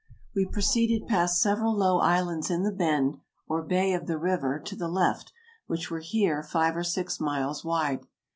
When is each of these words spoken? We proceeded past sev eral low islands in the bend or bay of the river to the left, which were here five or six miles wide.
We 0.33 0.47
proceeded 0.47 1.07
past 1.07 1.39
sev 1.39 1.59
eral 1.59 1.75
low 1.75 1.99
islands 1.99 2.49
in 2.49 2.63
the 2.63 2.71
bend 2.71 3.17
or 3.47 3.61
bay 3.61 3.93
of 3.93 4.07
the 4.07 4.17
river 4.17 4.59
to 4.59 4.75
the 4.75 4.87
left, 4.89 5.31
which 5.67 5.91
were 5.91 5.99
here 5.99 6.41
five 6.41 6.75
or 6.75 6.83
six 6.83 7.19
miles 7.19 7.63
wide. 7.63 8.07